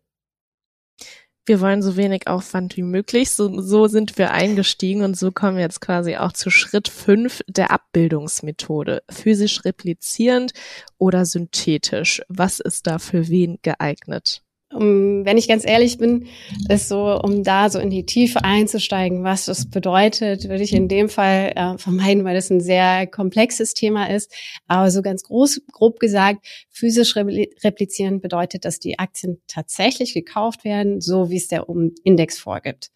[1.45, 3.31] wir wollen so wenig Aufwand wie möglich.
[3.31, 7.41] So, so sind wir eingestiegen und so kommen wir jetzt quasi auch zu Schritt fünf
[7.47, 9.03] der Abbildungsmethode.
[9.09, 10.53] Physisch replizierend
[10.97, 12.21] oder synthetisch.
[12.29, 14.41] Was ist da für wen geeignet?
[14.73, 16.27] Um, wenn ich ganz ehrlich bin,
[16.69, 20.87] ist so, um da so in die Tiefe einzusteigen, was das bedeutet, würde ich in
[20.87, 24.33] dem Fall äh, vermeiden, weil das ein sehr komplexes Thema ist.
[24.67, 31.01] Aber so ganz groß, grob gesagt, physisch replizieren bedeutet, dass die Aktien tatsächlich gekauft werden,
[31.01, 31.65] so wie es der
[32.03, 32.91] Index vorgibt.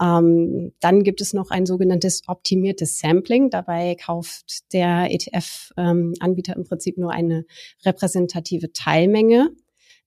[0.00, 3.50] Ähm, dann gibt es noch ein sogenanntes optimiertes Sampling.
[3.50, 7.44] Dabei kauft der ETF-Anbieter ähm, im Prinzip nur eine
[7.84, 9.50] repräsentative Teilmenge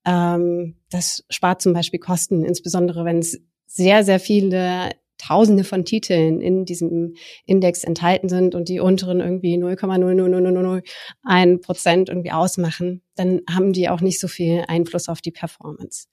[0.05, 6.41] ähm, das spart zum Beispiel Kosten, insbesondere wenn es sehr, sehr viele Tausende von Titeln
[6.41, 7.13] in diesem
[7.45, 14.01] Index enthalten sind und die unteren irgendwie 0,00001 Prozent irgendwie ausmachen, dann haben die auch
[14.01, 16.07] nicht so viel Einfluss auf die Performance.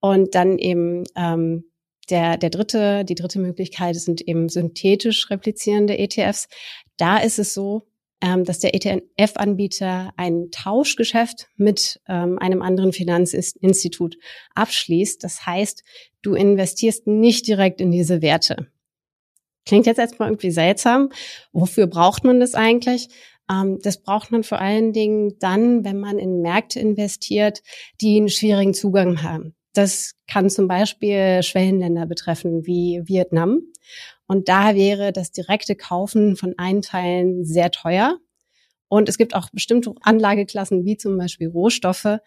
[0.00, 1.62] Und dann eben ähm,
[2.10, 6.48] der, der dritte, die dritte Möglichkeit sind eben synthetisch replizierende ETFs.
[6.96, 7.93] Da ist es so, ähm,
[8.44, 14.16] dass der ETF-Anbieter ein Tauschgeschäft mit ähm, einem anderen Finanzinstitut
[14.54, 15.22] abschließt.
[15.22, 15.84] Das heißt,
[16.22, 18.68] du investierst nicht direkt in diese Werte.
[19.66, 21.10] Klingt jetzt erstmal irgendwie seltsam.
[21.52, 23.08] Wofür braucht man das eigentlich?
[23.50, 27.62] Ähm, das braucht man vor allen Dingen dann, wenn man in Märkte investiert,
[28.00, 29.54] die einen schwierigen Zugang haben.
[29.74, 33.60] Das kann zum Beispiel Schwellenländer betreffen, wie Vietnam.
[34.26, 38.18] Und da wäre das direkte Kaufen von Einteilen sehr teuer.
[38.88, 42.18] Und es gibt auch bestimmte Anlageklassen, wie zum Beispiel Rohstoffe,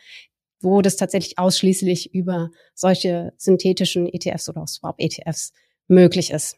[0.61, 5.53] wo das tatsächlich ausschließlich über solche synthetischen ETFs oder auch Swap-ETFs
[5.87, 6.57] möglich ist.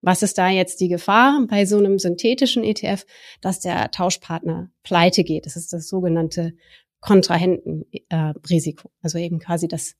[0.00, 3.04] Was ist da jetzt die Gefahr bei so einem synthetischen ETF,
[3.40, 5.46] dass der Tauschpartner pleite geht?
[5.46, 6.54] Das ist das sogenannte
[7.00, 8.90] Kontrahentenrisiko.
[9.02, 9.96] Also eben quasi das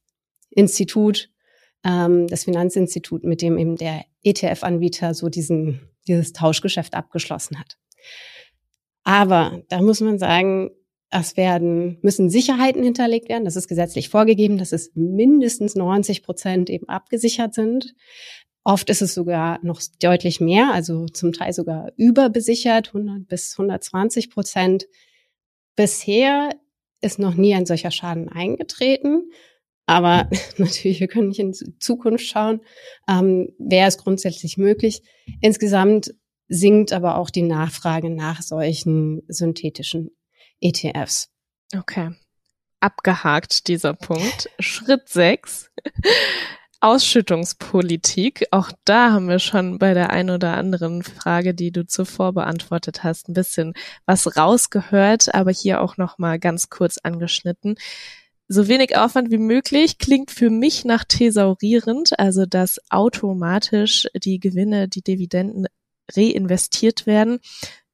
[0.51, 1.31] Institut,
[1.85, 7.79] ähm, das Finanzinstitut, mit dem eben der ETF-Anbieter so diesen, dieses Tauschgeschäft abgeschlossen hat.
[9.05, 10.71] Aber da muss man sagen,
[11.11, 13.45] es werden, müssen Sicherheiten hinterlegt werden.
[13.45, 17.95] Das ist gesetzlich vorgegeben, dass es mindestens 90 Prozent eben abgesichert sind.
[18.65, 24.31] Oft ist es sogar noch deutlich mehr, also zum Teil sogar überbesichert, 100 bis 120
[24.31, 24.87] Prozent.
[25.75, 26.51] Bisher
[27.01, 29.31] ist noch nie ein solcher Schaden eingetreten.
[29.89, 32.61] Aber natürlich, wir können nicht in Zukunft schauen.
[33.09, 35.03] Ähm, Wäre es grundsätzlich möglich.
[35.41, 36.15] Insgesamt
[36.47, 40.11] sinkt aber auch die Nachfrage nach solchen synthetischen
[40.61, 41.31] ETFs.
[41.77, 42.11] Okay.
[42.81, 44.51] Abgehakt dieser Punkt.
[44.61, 45.71] Schritt sechs.
[46.81, 48.47] Ausschüttungspolitik.
[48.51, 53.03] Auch da haben wir schon bei der ein oder anderen Frage, die du zuvor beantwortet
[53.03, 53.73] hast, ein bisschen
[54.07, 57.77] was rausgehört, aber hier auch noch mal ganz kurz angeschnitten
[58.49, 64.89] so wenig Aufwand wie möglich klingt für mich nach thesaurierend, also dass automatisch die Gewinne,
[64.89, 65.67] die Dividenden
[66.17, 67.41] reinvestiert werden.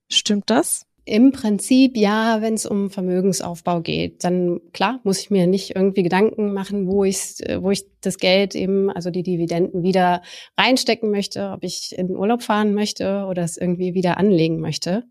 [0.09, 0.87] Stimmt das?
[1.07, 6.03] Im Prinzip ja, wenn es um Vermögensaufbau geht, dann klar muss ich mir nicht irgendwie
[6.03, 10.23] Gedanken machen, wo ich wo ich das Geld eben, also die Dividenden wieder
[10.57, 15.05] reinstecken möchte, ob ich in Urlaub fahren möchte oder es irgendwie wieder anlegen möchte.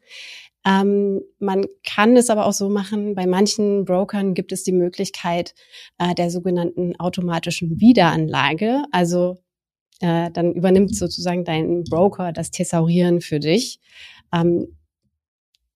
[0.65, 5.54] Ähm, man kann es aber auch so machen, bei manchen Brokern gibt es die Möglichkeit
[5.97, 8.84] äh, der sogenannten automatischen Wiederanlage.
[8.91, 9.38] Also
[9.99, 13.80] äh, dann übernimmt sozusagen dein Broker das Thesaurieren für dich.
[14.34, 14.67] Ähm,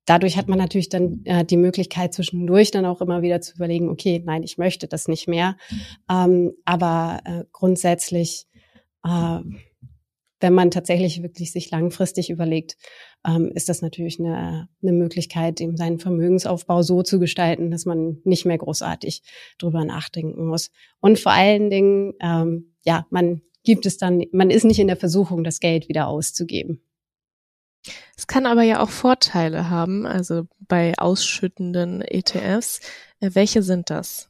[0.05, 3.89] dadurch hat man natürlich dann äh, die Möglichkeit zwischendurch dann auch immer wieder zu überlegen,
[3.89, 5.57] okay, nein, ich möchte das nicht mehr.
[6.09, 8.47] Ähm, aber äh, grundsätzlich
[9.03, 9.39] äh,
[10.39, 12.77] wenn man tatsächlich wirklich sich langfristig überlegt,
[13.25, 18.21] ähm, ist das natürlich eine, eine Möglichkeit, eben seinen Vermögensaufbau so zu gestalten, dass man
[18.23, 19.23] nicht mehr großartig
[19.57, 20.71] drüber nachdenken muss.
[20.99, 24.97] Und vor allen Dingen, ähm, ja, man gibt es dann, man ist nicht in der
[24.97, 26.81] Versuchung, das Geld wieder auszugeben.
[28.15, 32.81] Es kann aber ja auch Vorteile haben, also bei ausschüttenden ETFs.
[33.19, 34.29] Äh, welche sind das?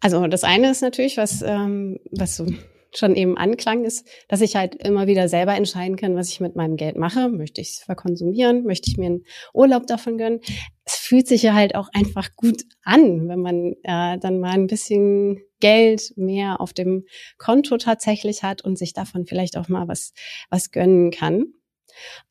[0.00, 2.46] Also das eine ist natürlich, was, ähm, was so
[2.94, 6.56] schon eben anklang, ist, dass ich halt immer wieder selber entscheiden kann, was ich mit
[6.56, 7.28] meinem Geld mache.
[7.28, 8.64] Möchte ich es verkonsumieren?
[8.64, 10.40] Möchte ich mir einen Urlaub davon gönnen?
[10.84, 14.66] Es fühlt sich ja halt auch einfach gut an, wenn man äh, dann mal ein
[14.66, 17.04] bisschen Geld mehr auf dem
[17.38, 20.12] Konto tatsächlich hat und sich davon vielleicht auch mal was,
[20.48, 21.52] was gönnen kann.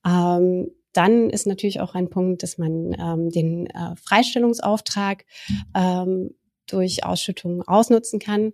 [0.06, 5.26] Ähm, dann ist natürlich auch ein Punkt, dass man ähm, den äh, Freistellungsauftrag
[5.76, 6.32] ähm,
[6.66, 8.54] durch Ausschüttungen ausnutzen kann.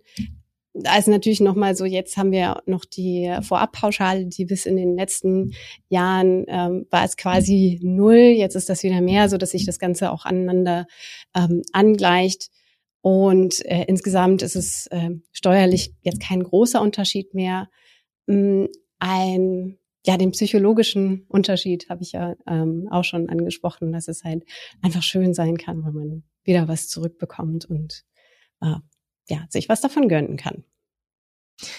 [0.98, 5.52] Ist natürlich nochmal so, jetzt haben wir noch die Vorabpauschale, die bis in den letzten
[5.88, 8.16] Jahren ähm, war es quasi null.
[8.16, 10.86] Jetzt ist das wieder mehr, so dass sich das Ganze auch aneinander
[11.34, 12.50] ähm, angleicht.
[13.00, 17.70] Und äh, insgesamt ist es äh, steuerlich jetzt kein großer Unterschied mehr.
[18.28, 24.22] Ähm, ein ja, den psychologischen Unterschied habe ich ja ähm, auch schon angesprochen, dass es
[24.22, 24.44] halt
[24.80, 28.04] einfach schön sein kann, wenn man wieder was zurückbekommt und
[28.60, 28.76] äh,
[29.28, 30.64] ja, sich was davon gönnen kann.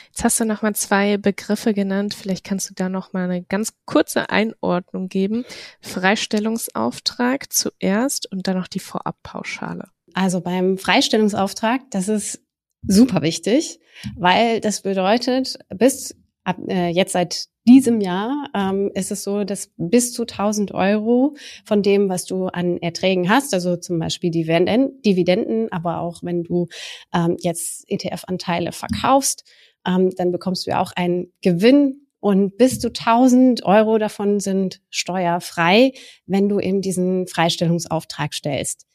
[0.08, 2.14] Jetzt hast du noch mal zwei Begriffe genannt.
[2.16, 5.46] Vielleicht kannst du da noch mal eine ganz kurze Einordnung geben.
[5.82, 9.90] Freistellungsauftrag zuerst und dann noch die Vorabpauschale.
[10.14, 12.42] Also beim Freistellungsauftrag, das ist
[12.88, 13.80] super wichtig,
[14.16, 19.72] weil das bedeutet, bis ab, äh, jetzt seit diesem Jahr ähm, ist es so, dass
[19.78, 25.72] bis zu 1000 Euro von dem, was du an Erträgen hast, also zum Beispiel Dividenden,
[25.72, 26.68] aber auch wenn du
[27.14, 29.44] ähm, jetzt ETF-Anteile verkaufst,
[29.86, 34.82] ähm, dann bekommst du ja auch einen Gewinn und bis zu 1000 Euro davon sind
[34.90, 35.94] steuerfrei,
[36.26, 38.86] wenn du eben diesen Freistellungsauftrag stellst.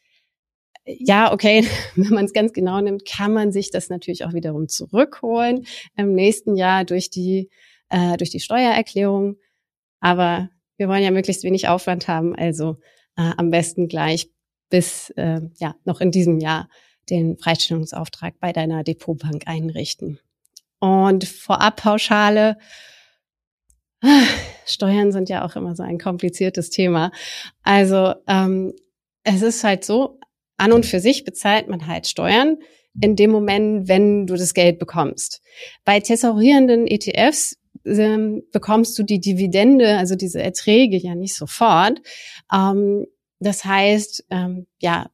[0.84, 4.68] Ja, okay, wenn man es ganz genau nimmt, kann man sich das natürlich auch wiederum
[4.68, 7.48] zurückholen im nächsten Jahr durch die
[7.92, 9.36] äh, durch die Steuererklärung.
[10.00, 12.78] Aber wir wollen ja möglichst wenig Aufwand haben, also
[13.16, 14.30] äh, am besten gleich
[14.68, 16.68] bis äh, ja noch in diesem Jahr
[17.10, 20.18] den Freistellungsauftrag bei deiner Depotbank einrichten.
[20.80, 22.58] Und Vorabpauschale,
[24.02, 24.06] äh,
[24.66, 27.12] Steuern sind ja auch immer so ein kompliziertes Thema.
[27.62, 28.72] Also ähm,
[29.24, 30.18] es ist halt so,
[30.56, 32.58] an und für sich bezahlt man halt Steuern
[33.00, 35.42] in dem Moment, wenn du das Geld bekommst.
[35.84, 42.00] Bei tesorierenden ETFs bekommst du die Dividende, also diese Erträge ja nicht sofort.
[42.52, 43.06] Ähm,
[43.40, 45.10] das heißt, ähm, ja,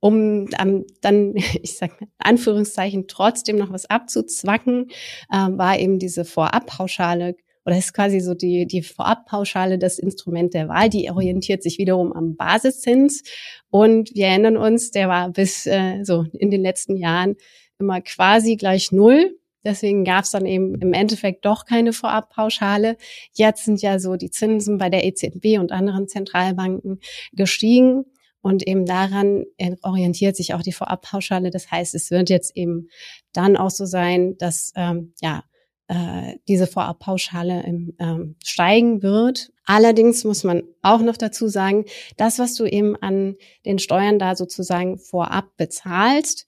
[0.00, 4.90] um ähm, dann, ich sag mal, Anführungszeichen, trotzdem noch was abzuzwacken,
[5.32, 10.68] ähm, war eben diese Vorabpauschale oder ist quasi so die, die Vorabpauschale das Instrument der
[10.68, 10.88] Wahl.
[10.88, 13.22] Die orientiert sich wiederum am Basiszins.
[13.70, 17.36] Und wir erinnern uns, der war bis äh, so in den letzten Jahren
[17.78, 19.38] immer quasi gleich null.
[19.64, 22.96] Deswegen gab es dann eben im Endeffekt doch keine Vorabpauschale.
[23.32, 27.00] Jetzt sind ja so die Zinsen bei der EZB und anderen Zentralbanken
[27.32, 28.04] gestiegen.
[28.40, 29.44] Und eben daran
[29.82, 31.50] orientiert sich auch die Vorabpauschale.
[31.50, 32.88] Das heißt, es wird jetzt eben
[33.32, 35.44] dann auch so sein, dass ähm, ja
[35.88, 39.52] äh, diese Vorabpauschale ähm, steigen wird.
[39.64, 41.84] Allerdings muss man auch noch dazu sagen,
[42.16, 46.46] das, was du eben an den Steuern da sozusagen vorab bezahlst,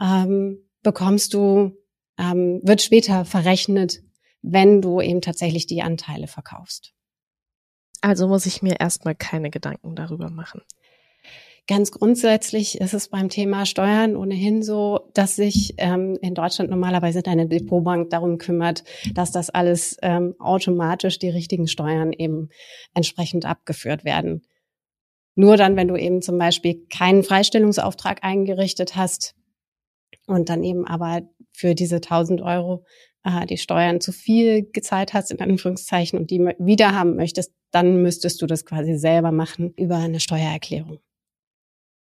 [0.00, 1.72] ähm, bekommst du
[2.18, 4.00] ähm, wird später verrechnet,
[4.42, 6.92] wenn du eben tatsächlich die Anteile verkaufst.
[8.00, 10.60] Also muss ich mir erstmal keine Gedanken darüber machen.
[11.66, 17.22] Ganz grundsätzlich ist es beim Thema Steuern ohnehin so, dass sich ähm, in Deutschland normalerweise
[17.22, 22.50] deine Depotbank darum kümmert, dass das alles ähm, automatisch die richtigen Steuern eben
[22.92, 24.42] entsprechend abgeführt werden.
[25.36, 29.34] Nur dann, wenn du eben zum Beispiel keinen Freistellungsauftrag eingerichtet hast
[30.26, 31.22] und dann eben aber
[31.54, 32.84] für diese 1000 Euro
[33.24, 38.02] äh, die Steuern zu viel gezahlt hast, in Anführungszeichen, und die wieder haben möchtest, dann
[38.02, 40.98] müsstest du das quasi selber machen über eine Steuererklärung.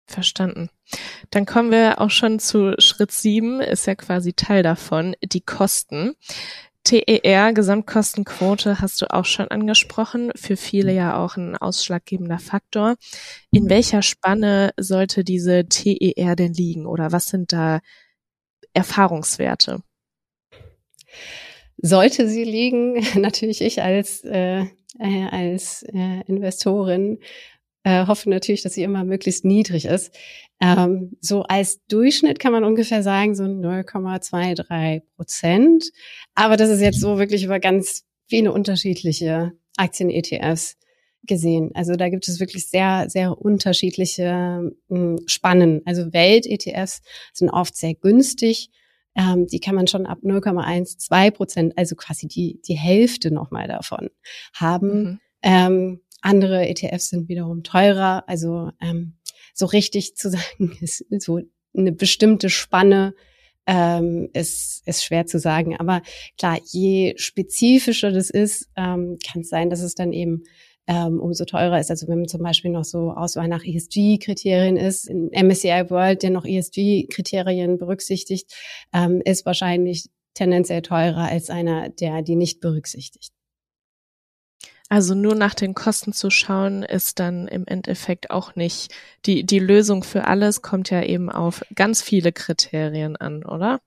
[0.09, 0.69] Verstanden.
[1.31, 6.13] Dann kommen wir auch schon zu Schritt sieben, ist ja quasi Teil davon, die Kosten.
[6.85, 12.95] TER, Gesamtkostenquote, hast du auch schon angesprochen, für viele ja auch ein ausschlaggebender Faktor.
[13.51, 17.81] In welcher Spanne sollte diese TER denn liegen oder was sind da
[18.77, 19.81] Erfahrungswerte?
[21.77, 24.65] Sollte sie liegen, natürlich ich als, äh,
[24.99, 27.19] äh, als äh, Investorin
[27.87, 30.13] äh, hoffe natürlich, dass sie immer möglichst niedrig ist.
[30.59, 35.85] Ähm, so als Durchschnitt kann man ungefähr sagen, so 0,23 Prozent.
[36.35, 40.76] Aber das ist jetzt so wirklich über ganz viele unterschiedliche Aktien-ETFs
[41.27, 41.71] gesehen.
[41.73, 45.81] Also da gibt es wirklich sehr, sehr unterschiedliche hm, Spannen.
[45.85, 47.01] Also Welt-ETFs
[47.33, 48.69] sind oft sehr günstig.
[49.15, 54.09] Ähm, die kann man schon ab 0,12 Prozent, also quasi die, die Hälfte nochmal davon
[54.53, 55.03] haben.
[55.03, 55.19] Mhm.
[55.41, 58.23] Ähm, andere ETFs sind wiederum teurer.
[58.27, 59.17] Also ähm,
[59.53, 61.41] so richtig zu sagen, ist so
[61.75, 63.13] eine bestimmte Spanne
[63.67, 65.77] ähm, ist, ist schwer zu sagen.
[65.77, 66.01] Aber
[66.37, 70.43] klar, je spezifischer das ist, ähm, kann es sein, dass es dann eben
[70.87, 71.91] ähm, umso teurer ist.
[71.91, 76.29] Also wenn man zum Beispiel noch so Auswahl nach ESG-Kriterien ist, in MSCI World, der
[76.31, 78.53] noch ESG-Kriterien berücksichtigt,
[78.93, 83.33] ähm, ist wahrscheinlich tendenziell teurer als einer, der die nicht berücksichtigt.
[84.89, 88.93] Also nur nach den Kosten zu schauen, ist dann im Endeffekt auch nicht
[89.25, 93.81] die, die Lösung für alles, kommt ja eben auf ganz viele Kriterien an, oder?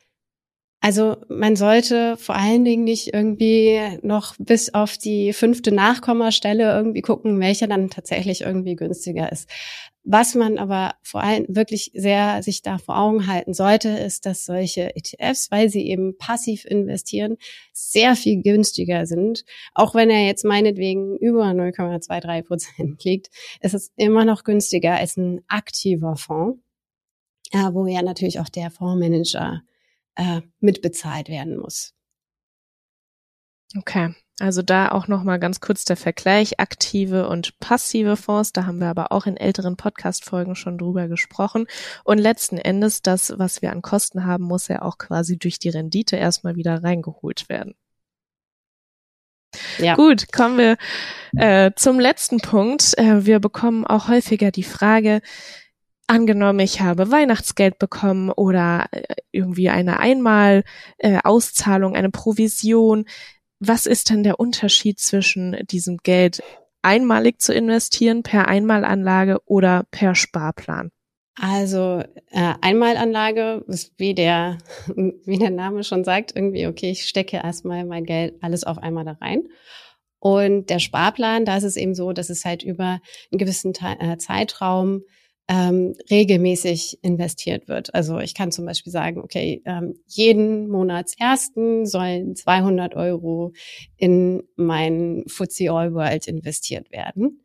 [0.83, 7.03] Also man sollte vor allen Dingen nicht irgendwie noch bis auf die fünfte Nachkommastelle irgendwie
[7.03, 9.47] gucken, welcher dann tatsächlich irgendwie günstiger ist.
[10.05, 14.47] Was man aber vor allem wirklich sehr sich da vor Augen halten sollte, ist, dass
[14.47, 17.37] solche ETFs, weil sie eben passiv investieren,
[17.75, 19.45] sehr viel günstiger sind.
[19.75, 23.29] Auch wenn er jetzt meinetwegen über 0,23 Prozent liegt,
[23.61, 26.59] ist es immer noch günstiger als ein aktiver Fonds,
[27.53, 29.61] wo ja natürlich auch der Fondsmanager
[30.17, 31.95] äh, mitbezahlt werden muss.
[33.77, 38.53] Okay, also da auch noch mal ganz kurz der Vergleich aktive und passive Fonds.
[38.53, 41.67] Da haben wir aber auch in älteren Podcast-Folgen schon drüber gesprochen.
[42.05, 45.69] Und letzten Endes das, was wir an Kosten haben, muss ja auch quasi durch die
[45.69, 47.75] Rendite erstmal wieder reingeholt werden.
[49.79, 49.95] Ja.
[49.97, 50.77] Gut, kommen wir
[51.37, 52.97] äh, zum letzten Punkt.
[52.99, 55.21] Äh, wir bekommen auch häufiger die Frage,
[56.11, 63.07] angenommen, ich habe Weihnachtsgeld bekommen oder äh, irgendwie eine Einmal-Auszahlung, äh, eine Provision.
[63.61, 66.43] Was ist denn der Unterschied zwischen diesem Geld
[66.83, 70.91] einmalig zu investieren per Einmalanlage oder per Sparplan?
[71.41, 74.59] Also äh, Einmalanlage ist wie der
[74.97, 79.05] wie der Name schon sagt irgendwie okay ich stecke erstmal mein Geld alles auf einmal
[79.05, 79.45] da rein
[80.19, 84.19] und der Sparplan da ist es eben so dass es halt über einen gewissen äh,
[84.19, 85.03] Zeitraum
[85.51, 87.93] ähm, regelmäßig investiert wird.
[87.93, 93.53] Also ich kann zum Beispiel sagen, okay, ähm, jeden Monatsersten sollen 200 Euro
[93.97, 97.41] in mein FTSE All World investiert werden.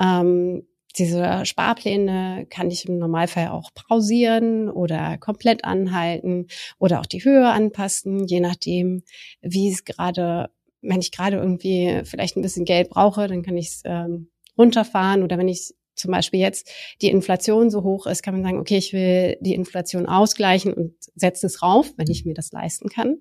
[0.00, 0.62] Ähm,
[0.96, 6.46] diese Sparpläne kann ich im Normalfall auch pausieren oder komplett anhalten
[6.78, 9.02] oder auch die Höhe anpassen, je nachdem,
[9.40, 10.50] wie es gerade,
[10.82, 15.24] wenn ich gerade irgendwie vielleicht ein bisschen Geld brauche, dann kann ich es ähm, runterfahren
[15.24, 16.70] oder wenn ich zum Beispiel jetzt
[17.02, 20.94] die Inflation so hoch ist, kann man sagen, okay, ich will die Inflation ausgleichen und
[21.14, 23.18] setze es rauf, wenn ich mir das leisten kann.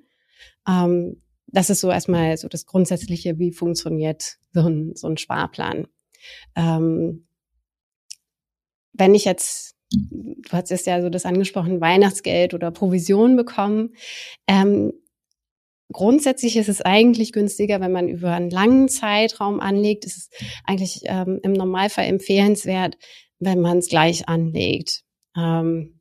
[0.67, 5.87] Ähm, das ist so erstmal so das Grundsätzliche, wie funktioniert so ein, so ein Sparplan.
[6.55, 7.27] Ähm,
[8.93, 13.95] wenn ich jetzt, du hast es ja so das angesprochen, Weihnachtsgeld oder Provision bekommen,
[14.47, 14.93] ähm,
[15.91, 20.05] Grundsätzlich ist es eigentlich günstiger, wenn man über einen langen Zeitraum anlegt.
[20.05, 22.97] Es ist eigentlich ähm, im Normalfall empfehlenswert,
[23.39, 25.03] wenn man es gleich anlegt.
[25.35, 25.99] Ähm,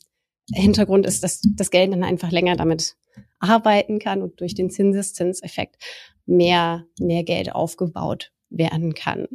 [0.53, 2.97] Hintergrund ist, dass das Geld dann einfach länger damit
[3.39, 5.77] arbeiten kann und durch den Zinseszinseffekt
[6.27, 9.27] mehr, mehr Geld aufgebaut werden kann.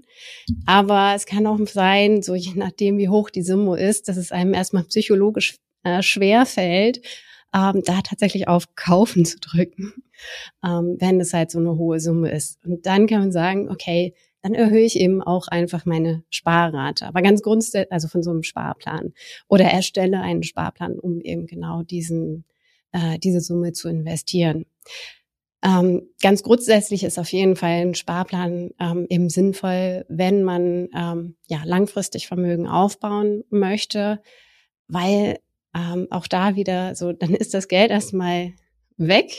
[0.65, 4.31] Aber es kann auch sein, so je nachdem, wie hoch die Summe ist, dass es
[4.31, 7.01] einem erstmal psychologisch äh, schwer fällt,
[7.53, 9.93] ähm, da tatsächlich auf Kaufen zu drücken,
[10.63, 12.63] ähm, wenn es halt so eine hohe Summe ist.
[12.65, 17.07] Und dann kann man sagen, okay, dann erhöhe ich eben auch einfach meine Sparrate.
[17.07, 19.13] Aber ganz grundsätzlich, also von so einem Sparplan.
[19.47, 22.43] Oder erstelle einen Sparplan, um eben genau diesen,
[22.91, 24.65] äh, diese Summe zu investieren.
[25.63, 31.36] Ähm, ganz grundsätzlich ist auf jeden Fall ein Sparplan ähm, eben sinnvoll, wenn man ähm,
[31.47, 34.21] ja langfristig Vermögen aufbauen möchte,
[34.89, 35.39] weil
[35.73, 38.51] ähm, auch da wieder so, dann ist das Geld erstmal
[38.97, 39.31] weg.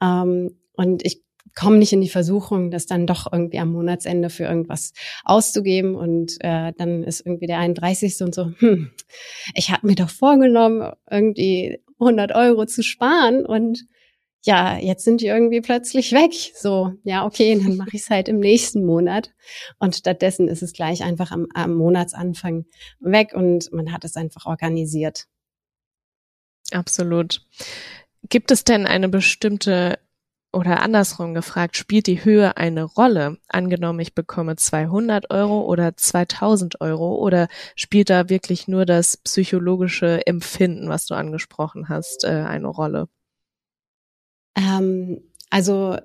[0.00, 1.22] Ähm, und ich
[1.54, 4.92] komme nicht in die Versuchung, das dann doch irgendwie am Monatsende für irgendwas
[5.24, 8.22] auszugeben und äh, dann ist irgendwie der 31.
[8.22, 8.90] und so, hm,
[9.54, 13.84] ich habe mir doch vorgenommen, irgendwie 100 Euro zu sparen und
[14.46, 16.32] ja, jetzt sind die irgendwie plötzlich weg.
[16.54, 19.32] So, ja, okay, dann mache ich es halt im nächsten Monat.
[19.78, 22.66] Und stattdessen ist es gleich einfach am, am Monatsanfang
[23.00, 25.24] weg und man hat es einfach organisiert.
[26.72, 27.40] Absolut.
[28.28, 29.98] Gibt es denn eine bestimmte
[30.52, 33.38] oder andersrum gefragt, spielt die Höhe eine Rolle?
[33.48, 40.26] Angenommen, ich bekomme 200 Euro oder 2000 Euro oder spielt da wirklich nur das psychologische
[40.26, 43.08] Empfinden, was du angesprochen hast, äh, eine Rolle?
[44.56, 45.98] Ähm, also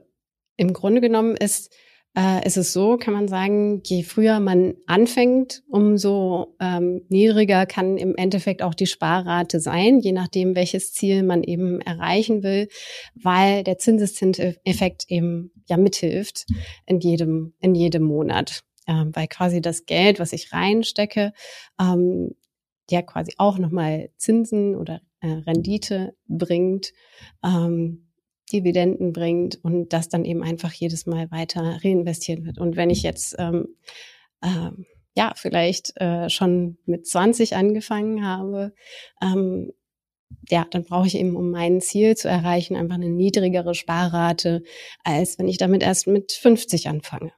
[0.57, 1.73] im Grunde genommen ist,
[2.17, 7.97] äh, ist es so, kann man sagen, je früher man anfängt, umso ähm, niedriger kann
[7.97, 12.67] im Endeffekt auch die Sparrate sein, je nachdem, welches Ziel man eben erreichen will,
[13.15, 16.45] weil der Zinseszinseffekt eben ja mithilft
[16.85, 18.63] in jedem, in jedem Monat.
[18.87, 21.31] Ähm, weil quasi das Geld, was ich reinstecke,
[21.79, 22.31] ähm,
[22.89, 26.91] ja quasi auch nochmal Zinsen oder äh, Rendite bringt,
[27.43, 28.08] ähm,
[28.51, 32.57] Dividenden bringt und das dann eben einfach jedes Mal weiter reinvestiert wird.
[32.57, 33.75] Und wenn ich jetzt ähm,
[34.41, 34.71] äh,
[35.15, 38.73] ja vielleicht äh, schon mit 20 angefangen habe,
[39.21, 39.71] ähm,
[40.49, 44.63] ja, dann brauche ich eben, um mein Ziel zu erreichen, einfach eine niedrigere Sparrate,
[45.03, 47.31] als wenn ich damit erst mit 50 anfange.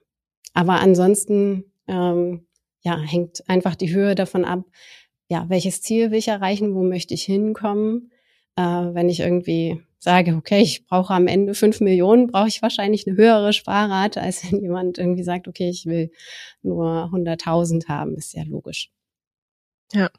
[0.53, 2.47] Aber ansonsten ähm,
[2.81, 4.65] ja, hängt einfach die Höhe davon ab,
[5.29, 8.11] ja, welches Ziel will ich erreichen, wo möchte ich hinkommen.
[8.57, 13.07] Äh, wenn ich irgendwie sage, okay, ich brauche am Ende fünf Millionen, brauche ich wahrscheinlich
[13.07, 16.11] eine höhere Sparrate, als wenn jemand irgendwie sagt, okay, ich will
[16.63, 18.89] nur 100.000 haben, ist ja logisch.
[19.93, 20.09] Ja.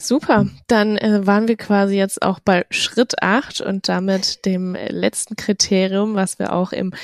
[0.00, 5.34] Super, dann äh, waren wir quasi jetzt auch bei Schritt acht und damit dem letzten
[5.34, 6.94] Kriterium, was wir auch im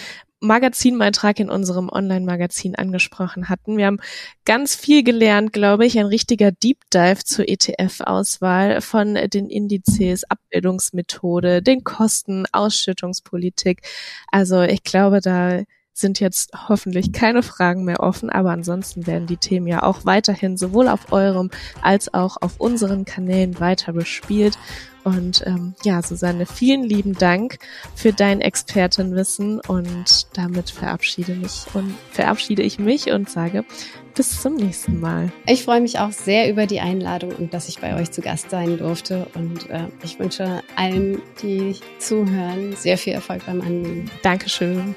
[0.45, 3.77] Magazinbeitrag in unserem Online-Magazin angesprochen hatten.
[3.77, 4.01] Wir haben
[4.45, 11.63] ganz viel gelernt, glaube ich, ein richtiger Deep Dive zur ETF-Auswahl von den Indizes, Abbildungsmethode,
[11.63, 13.83] den Kosten, Ausschüttungspolitik.
[14.31, 15.63] Also ich glaube, da
[15.95, 20.57] sind jetzt hoffentlich keine Fragen mehr offen, aber ansonsten werden die Themen ja auch weiterhin
[20.57, 21.51] sowohl auf eurem
[21.83, 24.59] als auch auf unseren Kanälen weiter bespielt.
[25.05, 27.59] Und ähm, ja, Susanne, vielen lieben Dank
[27.95, 33.65] für dein Expertenwissen und damit verabschiede mich und verabschiede ich mich und sage
[34.15, 35.31] bis zum nächsten Mal.
[35.47, 38.51] Ich freue mich auch sehr über die Einladung und dass ich bei euch zu Gast
[38.51, 39.27] sein durfte.
[39.35, 44.11] Und äh, ich wünsche allen, die zuhören, sehr viel Erfolg beim Annehmen.
[44.23, 44.95] Dankeschön.